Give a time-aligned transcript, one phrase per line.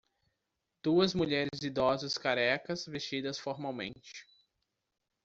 [0.81, 4.25] Duas mulheres idosas carecas vestidas formalmente